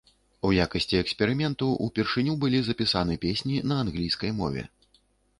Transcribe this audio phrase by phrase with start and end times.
[0.47, 4.63] У якасці эксперыменту ўпершыню былі запісаны песні на англійскай мове.